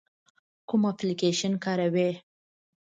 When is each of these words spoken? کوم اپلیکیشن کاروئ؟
کوم 0.69 0.81
اپلیکیشن 0.91 1.53
کاروئ؟ 1.63 2.11